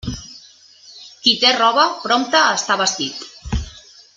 Qui 1.25 1.33
té 1.43 1.51
roba, 1.57 1.85
prompte 2.07 2.41
està 2.57 2.79
vestit. 2.81 3.25